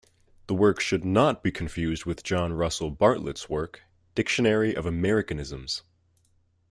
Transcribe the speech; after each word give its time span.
The 0.47 0.55
work 0.55 0.79
should 0.79 1.05
not 1.05 1.43
be 1.43 1.51
confused 1.51 2.05
with 2.05 2.23
John 2.23 2.53
Russell 2.53 2.89
Bartlett's 2.89 3.51
work, 3.51 3.81
"Dictionary 4.15 4.73
of 4.75 4.87
Americanisms" 4.87 5.83